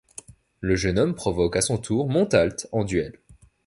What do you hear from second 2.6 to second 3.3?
en duel.